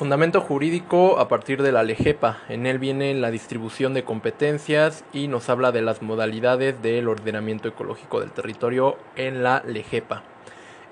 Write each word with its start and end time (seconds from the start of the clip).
Fundamento 0.00 0.40
jurídico 0.40 1.18
a 1.18 1.28
partir 1.28 1.60
de 1.60 1.72
la 1.72 1.82
LEGEPA. 1.82 2.38
En 2.48 2.64
él 2.64 2.78
viene 2.78 3.12
la 3.12 3.30
distribución 3.30 3.92
de 3.92 4.02
competencias 4.02 5.04
y 5.12 5.28
nos 5.28 5.50
habla 5.50 5.72
de 5.72 5.82
las 5.82 6.00
modalidades 6.00 6.80
del 6.80 7.06
ordenamiento 7.06 7.68
ecológico 7.68 8.18
del 8.18 8.30
territorio 8.30 8.96
en 9.16 9.42
la 9.42 9.62
LEGEPA. 9.66 10.22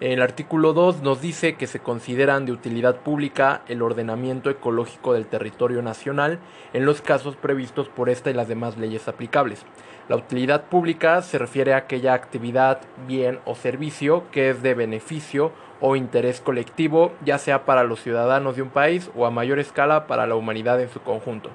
El 0.00 0.20
artículo 0.20 0.74
2 0.74 1.00
nos 1.00 1.22
dice 1.22 1.56
que 1.56 1.66
se 1.66 1.80
consideran 1.80 2.44
de 2.44 2.52
utilidad 2.52 2.96
pública 2.96 3.62
el 3.66 3.80
ordenamiento 3.80 4.50
ecológico 4.50 5.14
del 5.14 5.24
territorio 5.24 5.80
nacional 5.80 6.38
en 6.74 6.84
los 6.84 7.00
casos 7.00 7.34
previstos 7.34 7.88
por 7.88 8.10
esta 8.10 8.28
y 8.30 8.34
las 8.34 8.46
demás 8.46 8.76
leyes 8.76 9.08
aplicables. 9.08 9.64
La 10.10 10.16
utilidad 10.16 10.64
pública 10.64 11.22
se 11.22 11.38
refiere 11.38 11.72
a 11.72 11.78
aquella 11.78 12.12
actividad, 12.12 12.82
bien 13.06 13.40
o 13.46 13.54
servicio 13.54 14.24
que 14.32 14.50
es 14.50 14.62
de 14.62 14.74
beneficio 14.74 15.52
o 15.80 15.96
interés 15.96 16.40
colectivo, 16.40 17.12
ya 17.24 17.38
sea 17.38 17.64
para 17.64 17.84
los 17.84 18.02
ciudadanos 18.02 18.56
de 18.56 18.62
un 18.62 18.70
país 18.70 19.10
o 19.16 19.26
a 19.26 19.30
mayor 19.30 19.58
escala 19.58 20.06
para 20.06 20.26
la 20.26 20.34
humanidad 20.34 20.80
en 20.80 20.90
su 20.90 21.00
conjunto. 21.00 21.50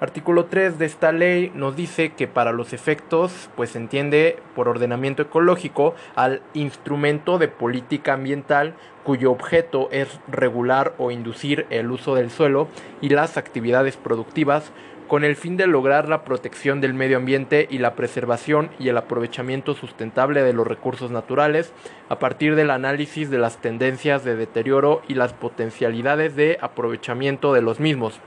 Artículo 0.00 0.44
3 0.44 0.78
de 0.78 0.86
esta 0.86 1.10
ley 1.10 1.50
nos 1.56 1.74
dice 1.74 2.12
que 2.12 2.28
para 2.28 2.52
los 2.52 2.72
efectos, 2.72 3.50
pues 3.56 3.70
se 3.70 3.78
entiende 3.78 4.38
por 4.54 4.68
ordenamiento 4.68 5.22
ecológico 5.22 5.96
al 6.14 6.40
instrumento 6.54 7.38
de 7.38 7.48
política 7.48 8.12
ambiental 8.12 8.74
cuyo 9.02 9.32
objeto 9.32 9.88
es 9.90 10.20
regular 10.28 10.94
o 10.98 11.10
inducir 11.10 11.66
el 11.70 11.90
uso 11.90 12.14
del 12.14 12.30
suelo 12.30 12.68
y 13.00 13.08
las 13.08 13.36
actividades 13.36 13.96
productivas 13.96 14.70
con 15.08 15.24
el 15.24 15.36
fin 15.36 15.56
de 15.56 15.66
lograr 15.66 16.08
la 16.08 16.22
protección 16.22 16.82
del 16.82 16.92
medio 16.92 17.16
ambiente 17.16 17.66
y 17.70 17.78
la 17.78 17.94
preservación 17.94 18.70
y 18.78 18.88
el 18.88 18.98
aprovechamiento 18.98 19.74
sustentable 19.74 20.42
de 20.42 20.52
los 20.52 20.66
recursos 20.66 21.10
naturales 21.10 21.72
a 22.10 22.18
partir 22.18 22.54
del 22.54 22.70
análisis 22.70 23.30
de 23.30 23.38
las 23.38 23.56
tendencias 23.56 24.22
de 24.22 24.36
deterioro 24.36 25.00
y 25.08 25.14
las 25.14 25.32
potencialidades 25.32 26.36
de 26.36 26.58
aprovechamiento 26.60 27.54
de 27.54 27.62
los 27.62 27.80
mismos. 27.80 28.20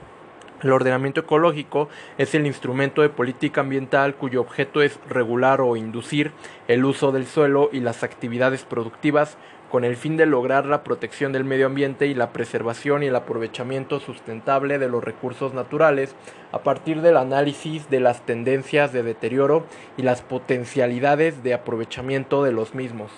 El 0.63 0.71
ordenamiento 0.71 1.21
ecológico 1.21 1.89
es 2.17 2.35
el 2.35 2.45
instrumento 2.45 3.01
de 3.01 3.09
política 3.09 3.61
ambiental 3.61 4.15
cuyo 4.15 4.41
objeto 4.41 4.81
es 4.81 4.99
regular 5.09 5.61
o 5.61 5.75
inducir 5.75 6.31
el 6.67 6.85
uso 6.85 7.11
del 7.11 7.25
suelo 7.25 7.69
y 7.71 7.79
las 7.79 8.03
actividades 8.03 8.63
productivas 8.63 9.37
con 9.71 9.85
el 9.85 9.95
fin 9.95 10.17
de 10.17 10.25
lograr 10.25 10.65
la 10.65 10.83
protección 10.83 11.31
del 11.31 11.45
medio 11.45 11.65
ambiente 11.65 12.07
y 12.07 12.13
la 12.13 12.33
preservación 12.33 13.03
y 13.03 13.07
el 13.07 13.15
aprovechamiento 13.15 14.01
sustentable 14.01 14.79
de 14.79 14.89
los 14.89 15.01
recursos 15.01 15.53
naturales 15.53 16.13
a 16.51 16.59
partir 16.59 17.01
del 17.01 17.15
análisis 17.15 17.89
de 17.89 18.01
las 18.01 18.25
tendencias 18.25 18.91
de 18.91 19.01
deterioro 19.01 19.65
y 19.95 20.01
las 20.01 20.21
potencialidades 20.21 21.41
de 21.41 21.53
aprovechamiento 21.53 22.43
de 22.43 22.51
los 22.51 22.75
mismos. 22.75 23.11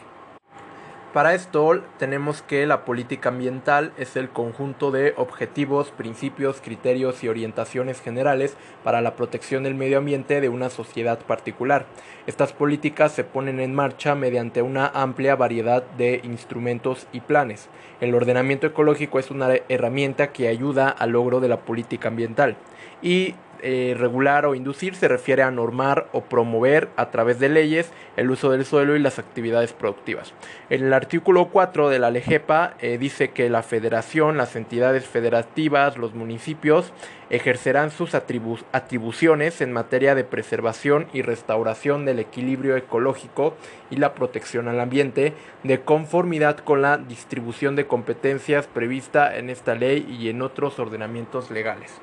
Para 1.14 1.36
esto 1.36 1.80
tenemos 2.00 2.42
que 2.42 2.66
la 2.66 2.86
política 2.86 3.30
ambiental 3.30 3.94
es 4.00 4.16
el 4.16 4.30
conjunto 4.30 4.90
de 4.90 5.14
objetivos, 5.16 5.92
principios, 5.92 6.60
criterios 6.60 7.24
y 7.24 7.28
orientaciones 7.28 8.02
generales 8.02 8.58
para 8.84 9.00
la 9.00 9.16
protección 9.16 9.62
del 9.62 9.76
medio 9.76 10.00
ambiente 10.00 10.42
de 10.42 10.50
una 10.50 10.72
sociedad 10.72 11.20
particular. 11.20 11.86
Estas 12.26 12.52
políticas 12.52 13.12
se 13.12 13.24
ponen 13.24 13.60
en 13.60 13.76
marcha 13.76 14.16
mediante 14.16 14.64
una 14.64 14.88
amplia 14.88 15.36
variedad 15.36 15.84
de 15.84 16.20
instrumentos 16.24 17.06
y 17.14 17.20
planes. 17.20 17.70
El 18.02 18.16
ordenamiento 18.16 18.66
ecológico 18.66 19.20
es 19.20 19.30
una 19.30 19.50
herramienta 19.70 20.32
que 20.32 20.48
ayuda 20.48 20.90
al 20.90 21.12
logro 21.12 21.42
de 21.42 21.48
la 21.48 21.60
política 21.60 22.08
ambiental 22.08 22.58
y 23.04 23.36
eh, 23.66 23.96
regular 23.98 24.46
o 24.46 24.56
inducir 24.56 24.94
se 24.94 25.08
refiere 25.08 25.42
a 25.42 25.50
normar 25.50 26.10
o 26.12 26.26
promover 26.26 26.90
a 26.98 27.12
través 27.12 27.40
de 27.40 27.48
leyes 27.48 27.94
el 28.18 28.30
uso 28.30 28.52
del 28.52 28.66
suelo 28.66 28.98
y 28.98 29.00
las 29.00 29.20
actividades 29.20 29.72
productivas. 29.72 30.34
En 30.70 30.84
el 30.84 30.92
artículo 30.92 31.48
4 31.48 31.88
de 31.88 31.98
la 31.98 32.12
LEGEPA 32.12 32.74
eh, 32.82 32.98
dice 32.98 33.30
que 33.30 33.50
la 33.50 33.64
federación, 33.64 34.36
las 34.36 34.58
entidades 34.58 35.06
federativas, 35.06 35.98
los 35.98 36.14
municipios 36.14 36.92
ejercerán 37.30 37.90
sus 37.90 38.16
atribuciones 38.16 39.62
en 39.62 39.72
materia 39.72 40.14
de 40.14 40.26
preservación 40.26 41.08
y 41.14 41.22
restauración 41.22 42.04
del 42.04 42.20
equilibrio 42.20 42.76
ecológico 42.76 43.56
y 43.90 43.96
la 43.96 44.14
protección 44.14 44.68
al 44.68 44.82
ambiente 44.82 45.32
de 45.64 45.80
conformidad 45.80 46.58
con 46.58 46.82
la 46.82 46.98
distribución 46.98 47.78
de 47.78 47.88
competencias 47.88 48.68
prevista 48.68 49.38
en 49.38 49.50
esta 49.50 49.74
ley 49.74 50.06
y 50.20 50.28
en 50.28 50.42
otros 50.42 50.80
ordenamientos 50.80 51.50
legales 51.50 52.02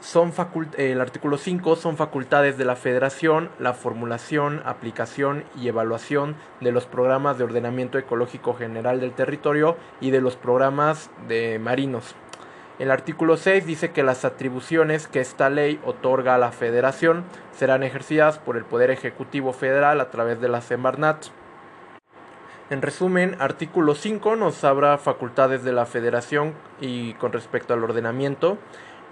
son 0.00 0.32
el 0.76 1.00
artículo 1.00 1.38
5 1.38 1.76
son 1.76 1.96
facultades 1.96 2.58
de 2.58 2.64
la 2.64 2.76
Federación 2.76 3.50
la 3.58 3.72
formulación, 3.72 4.62
aplicación 4.64 5.44
y 5.56 5.68
evaluación 5.68 6.36
de 6.60 6.70
los 6.72 6.86
programas 6.86 7.38
de 7.38 7.44
ordenamiento 7.44 7.98
ecológico 7.98 8.54
general 8.54 9.00
del 9.00 9.12
territorio 9.12 9.76
y 10.00 10.10
de 10.10 10.20
los 10.20 10.36
programas 10.36 11.10
de 11.28 11.58
marinos. 11.58 12.14
El 12.78 12.90
artículo 12.90 13.38
6 13.38 13.64
dice 13.64 13.90
que 13.90 14.02
las 14.02 14.26
atribuciones 14.26 15.08
que 15.08 15.20
esta 15.20 15.48
ley 15.48 15.80
otorga 15.84 16.34
a 16.34 16.38
la 16.38 16.52
Federación 16.52 17.24
serán 17.52 17.82
ejercidas 17.82 18.38
por 18.38 18.58
el 18.58 18.66
Poder 18.66 18.90
Ejecutivo 18.90 19.54
Federal 19.54 19.98
a 20.02 20.10
través 20.10 20.42
de 20.42 20.48
la 20.48 20.60
Semarnat. 20.60 21.24
En 22.68 22.82
resumen, 22.82 23.36
artículo 23.38 23.94
5 23.94 24.36
nos 24.36 24.62
habla 24.62 24.98
facultades 24.98 25.64
de 25.64 25.72
la 25.72 25.86
Federación 25.86 26.52
y 26.80 27.14
con 27.14 27.32
respecto 27.32 27.72
al 27.72 27.82
ordenamiento. 27.82 28.58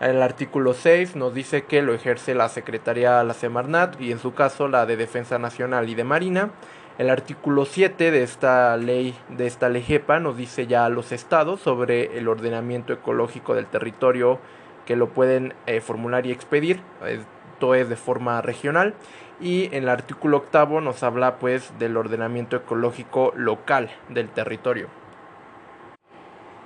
El 0.00 0.22
artículo 0.22 0.75
6 0.75 1.15
nos 1.15 1.34
dice 1.34 1.65
que 1.65 1.81
lo 1.81 1.94
ejerce 1.94 2.34
la 2.34 2.49
Secretaría 2.49 3.22
la 3.22 3.32
Semarnat 3.32 4.00
y 4.00 4.10
en 4.10 4.19
su 4.19 4.34
caso 4.34 4.66
la 4.66 4.87
de 4.87 4.97
Defensa 4.97 5.38
Nacional 5.38 5.88
y 5.88 5.94
de 5.94 6.03
Marina. 6.03 6.50
El 6.99 7.10
artículo 7.10 7.65
7 7.65 8.10
de 8.10 8.22
esta 8.25 8.77
ley, 8.77 9.15
de 9.28 9.47
esta 9.47 9.69
LEGEPA, 9.69 10.19
nos 10.19 10.37
dice 10.37 10.66
ya 10.66 10.84
a 10.84 10.88
los 10.88 11.12
estados 11.12 11.60
sobre 11.60 12.19
el 12.19 12.27
ordenamiento 12.27 12.93
ecológico 12.93 13.54
del 13.54 13.66
territorio 13.66 14.41
que 14.84 14.97
lo 14.97 15.10
pueden 15.10 15.54
eh, 15.66 15.81
formular 15.81 16.27
y 16.27 16.33
expedir. 16.33 16.81
Esto 17.06 17.77
es 17.77 17.88
de 17.88 17.97
forma 17.97 18.43
regional. 18.43 18.94
Y 19.41 19.66
en 19.66 19.84
el 19.84 19.88
artículo 19.88 20.38
octavo 20.38 20.81
nos 20.81 21.04
habla 21.04 21.37
pues 21.38 21.72
del 21.78 21.97
ordenamiento 21.97 22.56
ecológico 22.56 23.33
local 23.37 23.91
del 24.09 24.28
territorio. 24.28 24.88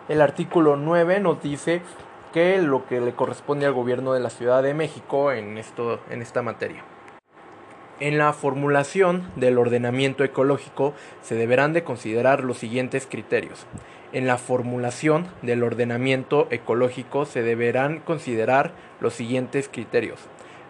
El 0.08 0.22
artículo 0.22 0.76
9 0.76 1.20
nos 1.20 1.42
dice 1.42 1.82
que 2.32 2.60
lo 2.62 2.86
que 2.86 3.00
le 3.00 3.12
corresponde 3.12 3.66
al 3.66 3.72
gobierno 3.72 4.12
de 4.12 4.20
la 4.20 4.30
Ciudad 4.30 4.62
de 4.62 4.74
México 4.74 5.32
en, 5.32 5.58
esto, 5.58 6.00
en 6.10 6.22
esta 6.22 6.42
materia. 6.42 6.84
En 8.00 8.16
la 8.16 8.32
formulación 8.32 9.28
del 9.34 9.58
ordenamiento 9.58 10.22
ecológico 10.22 10.94
se 11.20 11.34
deberán 11.34 11.72
de 11.72 11.82
considerar 11.82 12.44
los 12.44 12.58
siguientes 12.58 13.08
criterios. 13.10 13.66
En 14.12 14.26
la 14.26 14.38
formulación 14.38 15.26
del 15.42 15.64
ordenamiento 15.64 16.46
ecológico 16.50 17.26
se 17.26 17.42
deberán 17.42 17.98
considerar 17.98 18.72
los 19.00 19.14
siguientes 19.14 19.68
criterios. 19.68 20.20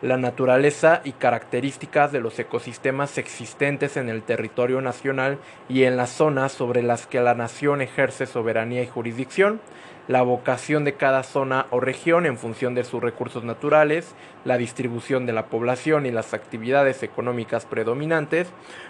La 0.01 0.17
naturaleza 0.17 1.01
y 1.05 1.13
características 1.13 2.13
de 2.13 2.21
los 2.21 2.39
ecosistemas 2.39 3.19
existentes 3.19 3.97
en 3.97 4.09
el 4.09 4.23
territorio 4.23 4.81
nacional 4.81 5.39
y 5.69 5.83
en 5.83 5.97
las 5.97 6.11
zonas 6.11 6.53
sobre 6.53 6.83
las 6.83 7.07
que 7.07 7.21
la 7.21 7.35
nación 7.35 7.83
ejerce 7.83 8.27
soberanía 8.27 8.83
y 8.83 8.87
jurisdicción, 8.87 9.61
la 10.09 10.23
vocación 10.23 10.85
de 10.85 10.95
cada 10.95 11.23
zona 11.23 11.67
o 11.71 11.81
región 11.81 12.27
en 12.27 12.39
función 12.39 12.75
de 12.75 12.83
sus 12.83 13.03
recursos 13.03 13.45
naturales, 13.45 14.15
la 14.45 14.57
distribución 14.57 15.27
de 15.27 15.35
la 15.35 15.47
población 15.47 16.07
y 16.07 16.11
las 16.11 16.35
actividades 16.35 17.03
económicas 17.03 17.67
predominantes, 17.67 18.49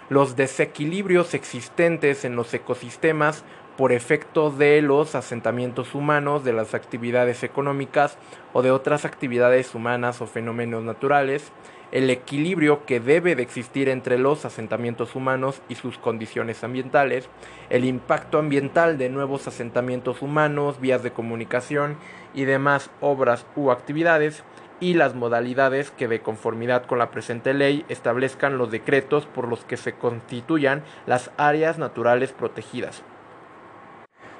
los 0.09 0.37
desequilibrios 0.37 1.33
existentes 1.33 2.23
en 2.23 2.35
los 2.35 2.53
ecosistemas 2.53 3.43
por 3.77 3.91
efecto 3.91 4.49
de 4.49 4.81
los 4.81 5.15
asentamientos 5.15 5.93
humanos, 5.93 6.43
de 6.43 6.53
las 6.53 6.73
actividades 6.73 7.43
económicas 7.43 8.17
o 8.51 8.61
de 8.61 8.71
otras 8.71 9.05
actividades 9.05 9.75
humanas 9.75 10.21
o 10.21 10.27
fenómenos 10.27 10.83
naturales, 10.83 11.51
el 11.91 12.09
equilibrio 12.09 12.85
que 12.85 12.99
debe 12.99 13.35
de 13.35 13.43
existir 13.43 13.89
entre 13.89 14.17
los 14.17 14.45
asentamientos 14.45 15.15
humanos 15.15 15.61
y 15.69 15.75
sus 15.75 15.97
condiciones 15.97 16.63
ambientales, 16.63 17.29
el 17.69 17.85
impacto 17.85 18.37
ambiental 18.37 18.97
de 18.97 19.09
nuevos 19.09 19.47
asentamientos 19.47 20.21
humanos, 20.21 20.79
vías 20.79 21.03
de 21.03 21.11
comunicación 21.11 21.97
y 22.33 22.45
demás 22.45 22.89
obras 23.01 23.45
u 23.55 23.71
actividades, 23.71 24.43
y 24.79 24.93
las 24.93 25.13
modalidades 25.13 25.91
que 25.91 26.07
de 26.07 26.21
conformidad 26.21 26.85
con 26.85 26.99
la 26.99 27.11
presente 27.11 27.53
ley 27.53 27.85
establezcan 27.89 28.57
los 28.57 28.71
decretos 28.71 29.25
por 29.25 29.47
los 29.47 29.65
que 29.65 29.77
se 29.77 29.93
constituyan 29.93 30.83
las 31.05 31.31
áreas 31.37 31.77
naturales 31.77 32.31
protegidas. 32.31 33.03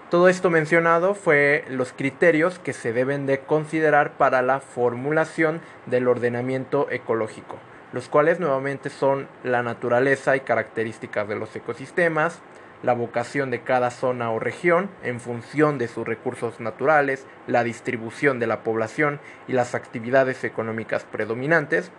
Todo 0.10 0.28
esto 0.28 0.50
mencionado 0.50 1.14
fue 1.14 1.64
los 1.70 1.94
criterios 1.94 2.58
que 2.58 2.74
se 2.74 2.94
deben 2.94 3.28
de 3.28 3.42
considerar 3.42 4.14
para 4.14 4.42
la 4.42 4.60
formulación 4.60 5.62
del 5.86 6.08
ordenamiento 6.08 6.88
ecológico, 6.90 7.58
los 7.94 8.10
cuales 8.10 8.40
nuevamente 8.40 8.90
son 8.90 9.28
la 9.44 9.62
naturaleza 9.62 10.36
y 10.36 10.40
características 10.40 11.28
de 11.28 11.36
los 11.36 11.56
ecosistemas, 11.56 12.40
la 12.82 12.94
vocación 12.94 13.52
de 13.52 13.62
cada 13.62 13.92
zona 13.92 14.32
o 14.32 14.40
región 14.40 14.90
en 15.04 15.20
función 15.20 15.78
de 15.78 15.88
sus 15.88 16.08
recursos 16.08 16.60
naturales, 16.60 17.28
la 17.46 17.64
distribución 17.64 18.40
de 18.40 18.48
la 18.48 18.64
población 18.64 19.20
y 19.48 19.54
las 19.54 19.76
actividades 19.76 20.44
económicas 20.44 21.04
predominantes, 21.04 21.92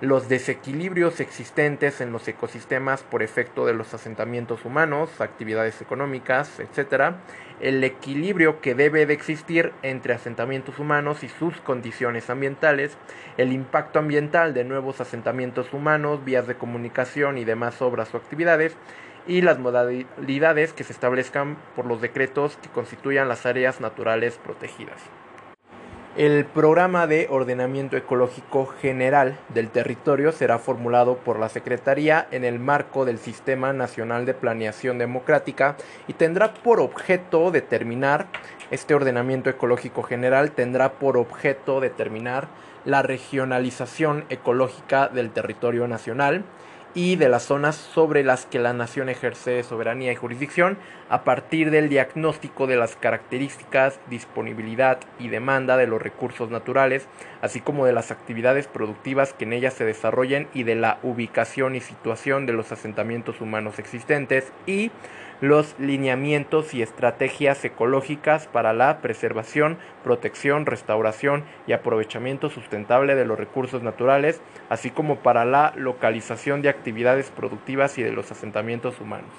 los 0.00 0.28
desequilibrios 0.28 1.18
existentes 1.18 2.00
en 2.00 2.12
los 2.12 2.28
ecosistemas 2.28 3.02
por 3.02 3.24
efecto 3.24 3.66
de 3.66 3.74
los 3.74 3.94
asentamientos 3.94 4.64
humanos, 4.64 5.20
actividades 5.20 5.80
económicas, 5.82 6.60
etc., 6.60 7.14
el 7.60 7.82
equilibrio 7.82 8.60
que 8.60 8.76
debe 8.76 9.06
de 9.06 9.14
existir 9.14 9.72
entre 9.82 10.14
asentamientos 10.14 10.78
humanos 10.78 11.24
y 11.24 11.28
sus 11.28 11.60
condiciones 11.60 12.30
ambientales, 12.30 12.96
el 13.38 13.52
impacto 13.52 13.98
ambiental 13.98 14.54
de 14.54 14.62
nuevos 14.62 15.00
asentamientos 15.00 15.72
humanos, 15.72 16.24
vías 16.24 16.46
de 16.46 16.54
comunicación 16.54 17.36
y 17.36 17.44
demás 17.44 17.82
obras 17.82 18.14
o 18.14 18.18
actividades, 18.18 18.76
y 19.26 19.42
las 19.42 19.58
modalidades 19.58 20.72
que 20.72 20.84
se 20.84 20.92
establezcan 20.92 21.56
por 21.74 21.86
los 21.86 22.00
decretos 22.00 22.56
que 22.62 22.68
constituyan 22.68 23.28
las 23.28 23.46
áreas 23.46 23.80
naturales 23.80 24.38
protegidas. 24.38 25.02
El 26.18 26.46
programa 26.46 27.06
de 27.06 27.28
ordenamiento 27.30 27.96
ecológico 27.96 28.66
general 28.66 29.38
del 29.54 29.70
territorio 29.70 30.32
será 30.32 30.58
formulado 30.58 31.18
por 31.18 31.38
la 31.38 31.48
Secretaría 31.48 32.26
en 32.32 32.44
el 32.44 32.58
marco 32.58 33.04
del 33.04 33.20
Sistema 33.20 33.72
Nacional 33.72 34.26
de 34.26 34.34
Planeación 34.34 34.98
Democrática 34.98 35.76
y 36.08 36.14
tendrá 36.14 36.54
por 36.54 36.80
objeto 36.80 37.52
determinar, 37.52 38.26
este 38.72 38.96
ordenamiento 38.96 39.48
ecológico 39.48 40.02
general 40.02 40.50
tendrá 40.50 40.94
por 40.94 41.16
objeto 41.16 41.78
determinar 41.78 42.48
la 42.84 43.02
regionalización 43.02 44.24
ecológica 44.28 45.06
del 45.06 45.30
territorio 45.30 45.86
nacional, 45.86 46.42
y 46.98 47.14
de 47.14 47.28
las 47.28 47.44
zonas 47.44 47.76
sobre 47.76 48.24
las 48.24 48.44
que 48.44 48.58
la 48.58 48.72
nación 48.72 49.08
ejerce 49.08 49.62
soberanía 49.62 50.10
y 50.10 50.16
jurisdicción 50.16 50.78
a 51.08 51.22
partir 51.22 51.70
del 51.70 51.88
diagnóstico 51.88 52.66
de 52.66 52.74
las 52.74 52.96
características, 52.96 54.00
disponibilidad 54.10 54.98
y 55.20 55.28
demanda 55.28 55.76
de 55.76 55.86
los 55.86 56.02
recursos 56.02 56.50
naturales, 56.50 57.06
así 57.40 57.60
como 57.60 57.86
de 57.86 57.92
las 57.92 58.10
actividades 58.10 58.66
productivas 58.66 59.32
que 59.32 59.44
en 59.44 59.52
ellas 59.52 59.74
se 59.74 59.84
desarrollen 59.84 60.48
y 60.54 60.64
de 60.64 60.74
la 60.74 60.98
ubicación 61.04 61.76
y 61.76 61.80
situación 61.80 62.46
de 62.46 62.54
los 62.54 62.72
asentamientos 62.72 63.40
humanos 63.40 63.78
existentes 63.78 64.52
y 64.66 64.90
los 65.40 65.74
lineamientos 65.78 66.74
y 66.74 66.82
estrategias 66.82 67.64
ecológicas 67.64 68.46
para 68.46 68.72
la 68.72 68.98
preservación, 68.98 69.78
protección, 70.02 70.66
restauración 70.66 71.44
y 71.66 71.72
aprovechamiento 71.72 72.50
sustentable 72.50 73.14
de 73.14 73.24
los 73.24 73.38
recursos 73.38 73.82
naturales, 73.82 74.40
así 74.68 74.90
como 74.90 75.16
para 75.16 75.44
la 75.44 75.72
localización 75.76 76.62
de 76.62 76.68
actividades 76.68 77.30
productivas 77.30 77.98
y 77.98 78.02
de 78.02 78.12
los 78.12 78.30
asentamientos 78.30 79.00
humanos. 79.00 79.30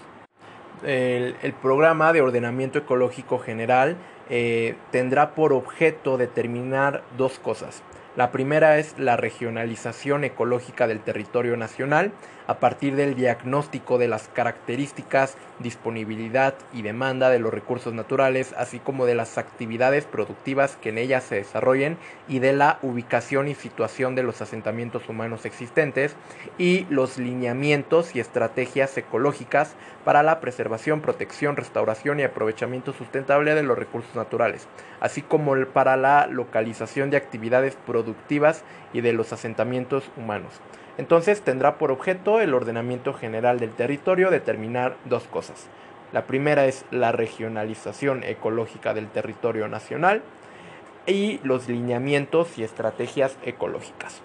El, 0.84 1.36
programa 1.62 2.14
de 2.14 2.22
ordenamiento 2.22 2.80
ecológico 2.80 3.38
general 3.40 3.98
eh, 4.30 4.76
tendrá 4.92 5.36
por 5.36 5.52
objeto 5.52 6.18
determinar 6.18 7.04
dos 7.18 7.38
cosas. 7.38 7.84
La 8.16 8.32
primera 8.32 8.78
es 8.78 8.98
la 8.98 9.18
regionalización 9.18 10.24
ecológica 10.24 10.88
del 10.88 11.00
territorio 11.00 11.58
nacional 11.58 12.12
a 12.50 12.56
partir 12.56 12.96
del 12.96 13.14
diagnóstico 13.14 14.00
de 14.00 14.08
las 14.08 14.28
características, 14.28 15.38
disponibilidad 15.60 16.56
y 16.74 16.82
demanda 16.82 17.30
de 17.30 17.38
los 17.38 17.54
recursos 17.54 17.94
naturales, 17.94 18.56
así 18.58 18.80
como 18.80 19.06
de 19.06 19.14
las 19.14 19.38
actividades 19.38 20.06
productivas 20.06 20.76
que 20.76 20.90
en 20.90 20.98
ellas 20.98 21.24
se 21.24 21.36
desarrollen 21.36 22.00
y 22.28 22.40
de 22.40 22.54
la 22.54 22.80
ubicación 22.82 23.50
y 23.50 23.54
situación 23.54 24.16
de 24.16 24.24
los 24.24 24.42
asentamientos 24.42 25.08
humanos 25.08 25.46
existentes 25.46 26.16
y 26.58 26.88
los 26.90 27.20
lineamientos 27.20 28.16
y 28.16 28.20
estrategias 28.20 28.98
ecológicas 28.98 29.76
para 30.04 30.24
la 30.24 30.40
preservación, 30.40 31.02
protección, 31.02 31.56
restauración 31.56 32.20
y 32.20 32.24
aprovechamiento 32.24 32.94
sustentable 32.94 33.54
de 33.54 33.62
los 33.62 33.78
recursos 33.78 34.16
naturales, 34.16 34.68
así 35.02 35.22
como 35.22 35.56
para 35.68 35.98
la 35.98 36.26
localización 36.26 37.12
de 37.12 37.18
actividades 37.18 37.78
productivas 37.86 38.64
y 38.92 39.02
de 39.02 39.14
los 39.14 39.34
asentamientos 39.34 40.10
humanos. 40.18 40.60
Entonces 41.00 41.42
tendrá 41.42 41.78
por 41.78 41.92
objeto 41.92 42.42
el 42.42 42.54
ordenamiento 42.54 43.14
general 43.14 43.58
del 43.58 43.70
territorio 43.70 44.30
determinar 44.30 44.98
dos 45.06 45.24
cosas. 45.24 45.68
La 46.12 46.28
primera 46.28 46.66
es 46.66 46.84
la 46.92 47.14
regionalización 47.14 48.26
ecológica 48.26 48.94
del 48.94 49.08
territorio 49.08 49.70
nacional 49.70 50.22
y 51.08 51.40
los 51.42 51.70
lineamientos 51.70 52.58
y 52.58 52.64
estrategias 52.64 53.38
ecológicas. 53.46 54.22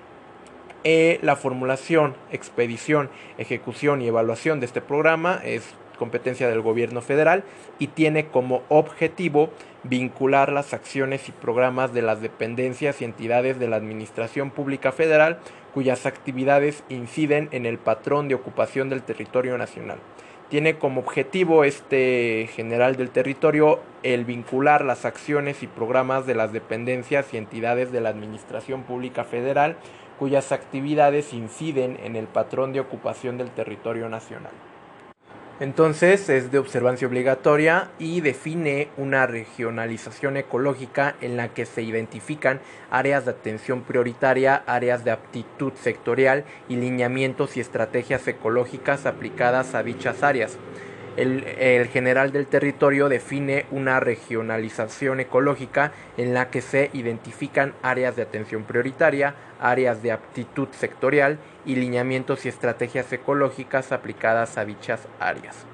Eh, 0.82 1.20
la 1.22 1.36
formulación, 1.36 2.16
expedición, 2.32 3.08
ejecución 3.38 4.02
y 4.02 4.08
evaluación 4.08 4.58
de 4.58 4.66
este 4.66 4.80
programa 4.80 5.40
es 5.44 5.76
competencia 5.96 6.48
del 6.48 6.60
gobierno 6.60 7.00
federal 7.00 7.44
y 7.78 7.88
tiene 7.88 8.26
como 8.26 8.62
objetivo 8.68 9.50
vincular 9.82 10.52
las 10.52 10.74
acciones 10.74 11.28
y 11.28 11.32
programas 11.32 11.92
de 11.92 12.02
las 12.02 12.20
dependencias 12.20 13.00
y 13.00 13.04
entidades 13.04 13.58
de 13.58 13.68
la 13.68 13.76
Administración 13.76 14.50
Pública 14.50 14.92
Federal 14.92 15.38
cuyas 15.74 16.06
actividades 16.06 16.84
inciden 16.88 17.48
en 17.52 17.66
el 17.66 17.78
patrón 17.78 18.28
de 18.28 18.34
ocupación 18.34 18.88
del 18.88 19.02
territorio 19.02 19.58
nacional. 19.58 19.98
Tiene 20.48 20.78
como 20.78 21.00
objetivo 21.00 21.64
este 21.64 22.48
general 22.54 22.96
del 22.96 23.10
territorio 23.10 23.80
el 24.02 24.24
vincular 24.24 24.84
las 24.84 25.04
acciones 25.04 25.62
y 25.62 25.66
programas 25.66 26.26
de 26.26 26.34
las 26.34 26.52
dependencias 26.52 27.32
y 27.32 27.38
entidades 27.38 27.90
de 27.90 28.00
la 28.00 28.10
Administración 28.10 28.82
Pública 28.82 29.24
Federal 29.24 29.76
cuyas 30.18 30.52
actividades 30.52 31.32
inciden 31.32 31.98
en 32.04 32.14
el 32.14 32.26
patrón 32.26 32.72
de 32.72 32.80
ocupación 32.80 33.36
del 33.36 33.50
territorio 33.50 34.08
nacional. 34.08 34.52
Entonces 35.60 36.28
es 36.30 36.50
de 36.50 36.58
observancia 36.58 37.06
obligatoria 37.06 37.90
y 38.00 38.20
define 38.20 38.88
una 38.96 39.26
regionalización 39.26 40.36
ecológica 40.36 41.14
en 41.20 41.36
la 41.36 41.54
que 41.54 41.64
se 41.64 41.82
identifican 41.82 42.60
áreas 42.90 43.24
de 43.24 43.30
atención 43.30 43.82
prioritaria, 43.82 44.64
áreas 44.66 45.04
de 45.04 45.12
aptitud 45.12 45.72
sectorial 45.74 46.44
y 46.68 46.74
lineamientos 46.74 47.56
y 47.56 47.60
estrategias 47.60 48.26
ecológicas 48.26 49.06
aplicadas 49.06 49.76
a 49.76 49.84
dichas 49.84 50.24
áreas. 50.24 50.58
El, 51.16 51.88
general 51.88 52.32
del 52.32 52.46
territorio 52.46 53.08
define 53.08 53.66
una 53.70 54.00
regionalización 54.00 55.20
ecológica 55.20 55.92
en 56.16 56.34
la 56.34 56.50
que 56.50 56.60
se 56.60 56.90
identifican 56.92 57.74
áreas 57.82 58.16
de 58.16 58.22
atención 58.22 58.64
prioritaria, 58.64 59.34
áreas 59.60 60.02
de 60.02 60.12
aptitud 60.12 60.68
sectorial 60.72 61.38
y 61.64 61.76
lineamientos 61.76 62.44
y 62.44 62.48
estrategias 62.48 63.12
ecológicas 63.12 63.92
aplicadas 63.92 64.58
a 64.58 64.64
dichas 64.64 65.06
áreas. 65.20 65.66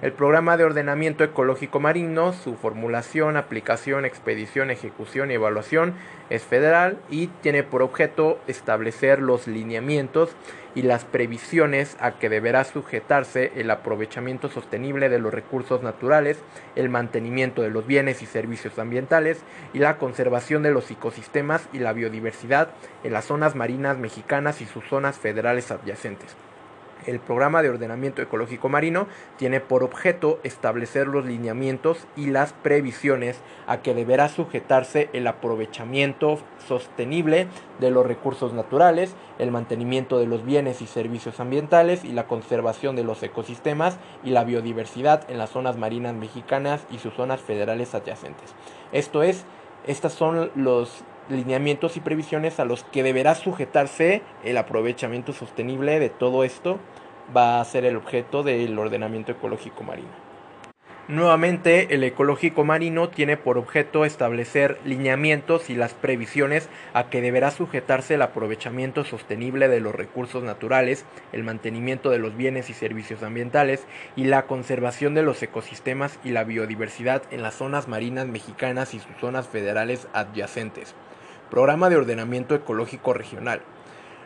El 0.00 0.12
programa 0.12 0.56
de 0.56 0.62
ordenamiento 0.62 1.24
ecológico 1.24 1.80
marino, 1.80 2.32
su 2.32 2.54
formulación, 2.54 3.36
aplicación, 3.36 4.04
expedición, 4.04 4.70
ejecución 4.70 5.32
y 5.32 5.34
evaluación 5.34 5.94
es 6.30 6.44
federal 6.44 6.98
y 7.10 7.26
tiene 7.42 7.64
por 7.64 7.82
objeto 7.82 8.38
establecer 8.46 9.18
los 9.18 9.48
lineamientos 9.48 10.36
y 10.76 10.82
las 10.82 11.04
previsiones 11.04 11.96
a 11.98 12.12
que 12.12 12.28
deberá 12.28 12.62
sujetarse 12.62 13.50
el 13.56 13.72
aprovechamiento 13.72 14.48
sostenible 14.48 15.08
de 15.08 15.18
los 15.18 15.34
recursos 15.34 15.82
naturales, 15.82 16.38
el 16.76 16.90
mantenimiento 16.90 17.62
de 17.62 17.70
los 17.70 17.84
bienes 17.84 18.22
y 18.22 18.26
servicios 18.26 18.78
ambientales 18.78 19.40
y 19.74 19.80
la 19.80 19.98
conservación 19.98 20.62
de 20.62 20.70
los 20.70 20.88
ecosistemas 20.92 21.68
y 21.72 21.80
la 21.80 21.92
biodiversidad 21.92 22.68
en 23.02 23.14
las 23.14 23.24
zonas 23.24 23.56
marinas 23.56 23.98
mexicanas 23.98 24.60
y 24.60 24.66
sus 24.66 24.84
zonas 24.84 25.18
federales 25.18 25.72
adyacentes. 25.72 26.36
El 27.06 27.20
programa 27.20 27.62
de 27.62 27.70
ordenamiento 27.70 28.22
ecológico 28.22 28.68
marino 28.68 29.06
tiene 29.36 29.60
por 29.60 29.82
objeto 29.82 30.40
establecer 30.42 31.06
los 31.06 31.24
lineamientos 31.24 32.06
y 32.16 32.26
las 32.26 32.52
previsiones 32.52 33.40
a 33.66 33.82
que 33.82 33.94
deberá 33.94 34.28
sujetarse 34.28 35.08
el 35.12 35.26
aprovechamiento 35.26 36.38
sostenible 36.66 37.46
de 37.80 37.90
los 37.90 38.06
recursos 38.06 38.52
naturales, 38.52 39.14
el 39.38 39.50
mantenimiento 39.50 40.18
de 40.18 40.26
los 40.26 40.44
bienes 40.44 40.82
y 40.82 40.86
servicios 40.86 41.40
ambientales 41.40 42.04
y 42.04 42.12
la 42.12 42.26
conservación 42.26 42.96
de 42.96 43.04
los 43.04 43.22
ecosistemas 43.22 43.98
y 44.24 44.30
la 44.30 44.44
biodiversidad 44.44 45.30
en 45.30 45.38
las 45.38 45.50
zonas 45.50 45.76
marinas 45.76 46.14
mexicanas 46.14 46.86
y 46.90 46.98
sus 46.98 47.14
zonas 47.14 47.40
federales 47.40 47.94
adyacentes. 47.94 48.54
Esto 48.92 49.22
es, 49.22 49.44
estas 49.86 50.12
son 50.12 50.50
los 50.54 51.04
lineamientos 51.28 51.96
y 51.96 52.00
previsiones 52.00 52.60
a 52.60 52.64
los 52.64 52.84
que 52.84 53.02
deberá 53.02 53.34
sujetarse 53.34 54.22
el 54.44 54.56
aprovechamiento 54.56 55.32
sostenible 55.32 55.98
de 55.98 56.10
todo 56.10 56.44
esto 56.44 56.78
va 57.36 57.60
a 57.60 57.64
ser 57.64 57.84
el 57.84 57.96
objeto 57.96 58.42
del 58.42 58.78
ordenamiento 58.78 59.32
ecológico 59.32 59.82
marino. 59.82 60.28
Nuevamente, 61.08 61.94
el 61.94 62.04
ecológico 62.04 62.64
marino 62.64 63.08
tiene 63.08 63.38
por 63.38 63.56
objeto 63.56 64.04
establecer 64.04 64.78
lineamientos 64.84 65.70
y 65.70 65.74
las 65.74 65.94
previsiones 65.94 66.68
a 66.92 67.08
que 67.08 67.22
deberá 67.22 67.50
sujetarse 67.50 68.16
el 68.16 68.20
aprovechamiento 68.20 69.04
sostenible 69.04 69.68
de 69.68 69.80
los 69.80 69.94
recursos 69.94 70.42
naturales, 70.42 71.06
el 71.32 71.44
mantenimiento 71.44 72.10
de 72.10 72.18
los 72.18 72.36
bienes 72.36 72.68
y 72.68 72.74
servicios 72.74 73.22
ambientales 73.22 73.86
y 74.16 74.24
la 74.24 74.42
conservación 74.42 75.14
de 75.14 75.22
los 75.22 75.42
ecosistemas 75.42 76.18
y 76.24 76.32
la 76.32 76.44
biodiversidad 76.44 77.22
en 77.30 77.40
las 77.40 77.54
zonas 77.54 77.88
marinas 77.88 78.26
mexicanas 78.26 78.92
y 78.92 79.00
sus 79.00 79.16
zonas 79.18 79.48
federales 79.48 80.08
adyacentes. 80.12 80.94
Programa 81.50 81.88
de 81.88 81.96
Ordenamiento 81.96 82.54
Ecológico 82.54 83.14
Regional. 83.14 83.62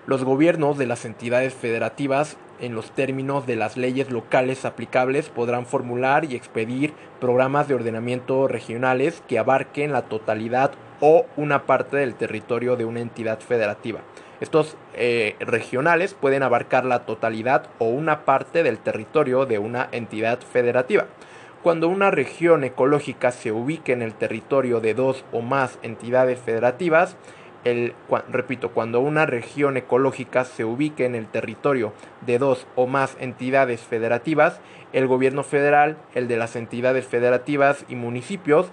Los 0.06 0.24
gobiernos 0.24 0.78
de 0.78 0.86
las 0.86 1.04
entidades 1.04 1.54
federativas, 1.54 2.36
en 2.58 2.74
los 2.74 2.90
términos 2.90 3.46
de 3.46 3.54
las 3.54 3.76
leyes 3.76 4.10
locales 4.10 4.64
aplicables, 4.64 5.28
podrán 5.28 5.64
formular 5.64 6.24
y 6.24 6.34
expedir 6.34 6.92
programas 7.20 7.68
de 7.68 7.74
ordenamiento 7.74 8.48
regionales 8.48 9.22
que 9.28 9.38
abarquen 9.38 9.92
la 9.92 10.02
totalidad 10.02 10.72
o 11.00 11.26
una 11.36 11.66
parte 11.66 11.98
del 11.98 12.16
territorio 12.16 12.74
de 12.74 12.84
una 12.84 13.00
entidad 13.00 13.38
federativa. 13.38 14.00
Estos 14.40 14.76
eh, 14.94 15.36
regionales 15.38 16.14
pueden 16.14 16.42
abarcar 16.42 16.84
la 16.84 17.06
totalidad 17.06 17.68
o 17.78 17.84
una 17.84 18.24
parte 18.24 18.64
del 18.64 18.78
territorio 18.78 19.46
de 19.46 19.60
una 19.60 19.88
entidad 19.92 20.40
federativa. 20.40 21.06
Cuando 21.62 21.88
una 21.88 22.10
región 22.10 22.64
ecológica 22.64 23.30
se 23.30 23.52
ubique 23.52 23.92
en 23.92 24.02
el 24.02 24.14
territorio 24.14 24.80
de 24.80 24.94
dos 24.94 25.24
o 25.30 25.42
más 25.42 25.78
entidades 25.82 26.40
federativas, 26.40 27.16
el, 27.62 27.94
repito, 28.28 28.72
cuando 28.72 28.98
una 28.98 29.26
región 29.26 29.76
ecológica 29.76 30.44
se 30.44 30.64
ubique 30.64 31.04
en 31.04 31.14
el 31.14 31.28
territorio 31.28 31.92
de 32.26 32.40
dos 32.40 32.66
o 32.74 32.88
más 32.88 33.16
entidades 33.20 33.80
federativas, 33.82 34.60
el 34.92 35.06
gobierno 35.06 35.44
federal, 35.44 35.98
el 36.16 36.26
de 36.26 36.36
las 36.36 36.56
entidades 36.56 37.06
federativas 37.06 37.84
y 37.88 37.94
municipios, 37.94 38.66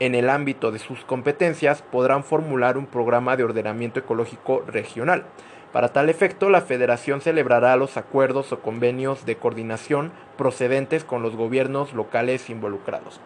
en 0.00 0.14
el 0.14 0.30
ámbito 0.30 0.72
de 0.72 0.78
sus 0.78 1.04
competencias, 1.04 1.82
podrán 1.82 2.24
formular 2.24 2.78
un 2.78 2.86
programa 2.86 3.36
de 3.36 3.44
ordenamiento 3.44 4.00
ecológico 4.00 4.64
regional. 4.66 5.26
Para 5.72 5.88
tal 5.88 6.10
efecto, 6.10 6.50
la 6.50 6.60
Federación 6.60 7.22
celebrará 7.22 7.74
los 7.76 7.96
acuerdos 7.96 8.52
o 8.52 8.60
convenios 8.60 9.24
de 9.24 9.36
coordinación 9.36 10.12
procedentes 10.36 11.02
con 11.02 11.22
los 11.22 11.34
gobiernos 11.34 11.94
locales 11.94 12.50
involucrados. 12.50 13.20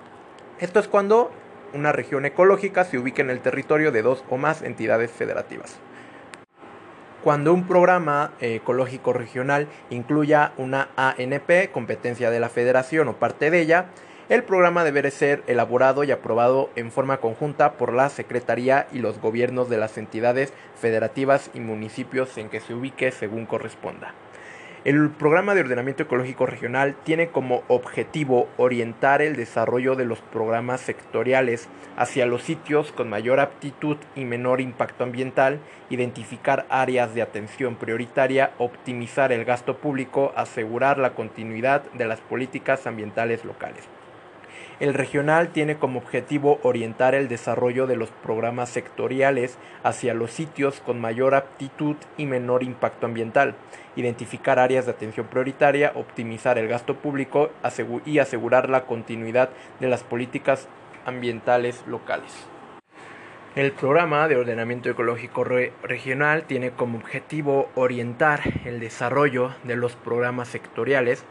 Esto 0.61 0.79
es 0.79 0.87
cuando 0.87 1.33
una 1.75 1.91
región 1.91 2.25
ecológica 2.25 2.85
se 2.85 2.99
ubica 2.99 3.21
en 3.21 3.31
el 3.31 3.41
territorio 3.41 3.91
de 3.91 4.03
dos 4.03 4.25
o 4.31 4.37
más 4.37 4.63
entidades 4.63 5.11
federativas. 5.11 5.81
Cuando 7.25 7.53
un 7.53 7.67
programa 7.67 8.31
eh, 8.41 8.55
ecológico 8.55 9.13
regional 9.13 9.67
incluya 9.91 10.53
una 10.57 10.91
ANP, 10.95 11.73
competencia 11.73 12.31
de 12.31 12.39
la 12.39 12.49
federación 12.49 13.09
o 13.09 13.17
parte 13.17 13.51
de 13.51 13.61
ella, 13.61 13.87
el 14.29 14.43
programa 14.43 14.83
deberá 14.83 15.09
ser 15.13 15.45
elaborado 15.47 16.03
y 16.03 16.11
aprobado 16.11 16.71
en 16.75 16.91
forma 16.91 17.19
conjunta 17.19 17.75
por 17.75 17.93
la 17.93 18.09
Secretaría 18.09 18.89
y 18.93 18.99
los 18.99 19.21
gobiernos 19.21 19.69
de 19.69 19.77
las 19.77 19.99
entidades 19.99 20.53
federativas 20.75 21.51
y 21.55 21.61
municipios 21.61 22.37
en 22.37 22.49
que 22.49 22.59
se 22.59 22.75
ubique 22.75 23.13
según 23.13 23.47
corresponda. 23.47 24.15
El 24.85 25.11
programa 25.11 25.55
de 25.55 25.63
ordenamiento 25.63 26.05
ecológico 26.05 26.47
regional 26.47 26.97
tiene 27.05 27.29
como 27.29 27.63
objetivo 27.69 28.49
orientar 28.57 29.23
el 29.23 29.35
desarrollo 29.35 29.97
de 29.97 30.05
los 30.05 30.21
programas 30.21 30.81
sectoriales 30.81 31.69
hacia 31.97 32.27
los 32.27 32.43
sitios 32.43 32.93
con 32.93 33.09
mayor 33.09 33.41
aptitud 33.41 33.97
y 34.15 34.25
menor 34.25 34.61
impacto 34.61 35.05
ambiental, 35.05 35.59
identificar 35.91 36.67
áreas 36.69 37.15
de 37.15 37.23
atención 37.23 37.77
prioritaria, 37.77 38.53
optimizar 38.59 39.33
el 39.33 39.45
gasto 39.45 39.79
público, 39.79 40.33
asegurar 40.37 40.99
la 40.99 41.15
continuidad 41.15 41.83
de 41.93 42.07
las 42.07 42.21
políticas 42.21 42.87
ambientales 42.87 43.45
locales. 43.45 43.96
El 44.79 44.93
regional 44.93 45.49
tiene 45.49 45.77
como 45.77 46.01
objetivo 46.01 46.61
orientar 46.63 47.15
el 47.15 47.29
desarrollo 47.29 47.87
de 47.87 47.97
los 47.97 48.11
programas 48.11 48.69
sectoriales 48.69 49.57
hacia 49.83 50.13
los 50.13 50.31
sitios 50.31 50.81
con 50.81 51.01
mayor 51.01 51.35
aptitud 51.35 51.97
y 52.19 52.27
menor 52.27 52.63
impacto 52.63 53.07
ambiental, 53.07 53.55
identificar 53.97 54.59
áreas 54.59 54.85
de 54.85 54.93
atención 54.93 55.29
prioritaria, 55.29 55.93
optimizar 55.95 56.59
el 56.59 56.69
gasto 56.69 56.97
público 56.97 57.49
y 58.05 58.19
asegurar 58.19 58.69
la 58.69 58.85
continuidad 58.85 59.49
de 59.81 59.89
las 59.89 60.03
políticas 60.03 60.69
ambientales 61.07 61.83
locales. 61.87 62.47
El 63.55 63.73
programa 63.73 64.29
de 64.29 64.37
ordenamiento 64.37 64.91
ecológico 64.91 65.43
regional 65.83 66.43
tiene 66.43 66.73
como 66.73 66.99
objetivo 66.99 67.71
orientar 67.75 68.41
el 68.67 68.81
desarrollo 68.81 69.55
de 69.65 69.77
los 69.77 69.97
programas 69.97 70.49
sectoriales 70.49 71.25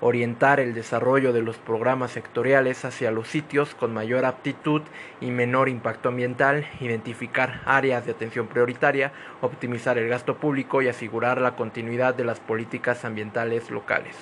orientar 0.00 0.60
el 0.60 0.74
desarrollo 0.74 1.32
de 1.32 1.42
los 1.42 1.56
programas 1.58 2.12
sectoriales 2.12 2.84
hacia 2.84 3.10
los 3.10 3.28
sitios 3.28 3.74
con 3.74 3.92
mayor 3.92 4.24
aptitud 4.24 4.82
y 5.20 5.30
menor 5.30 5.68
impacto 5.68 6.08
ambiental, 6.08 6.66
identificar 6.80 7.62
áreas 7.64 8.06
de 8.06 8.12
atención 8.12 8.46
prioritaria, 8.46 9.12
optimizar 9.40 9.98
el 9.98 10.08
gasto 10.08 10.36
público 10.36 10.82
y 10.82 10.88
asegurar 10.88 11.40
la 11.40 11.56
continuidad 11.56 12.14
de 12.14 12.24
las 12.24 12.40
políticas 12.40 13.04
ambientales 13.04 13.70
locales. 13.70 14.16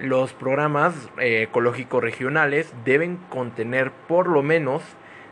Los 0.00 0.32
programas 0.32 0.94
eh, 1.18 1.42
ecológicos 1.42 2.02
regionales 2.02 2.72
deben 2.84 3.16
contener 3.30 3.90
por 3.90 4.28
lo 4.28 4.44
menos 4.44 4.82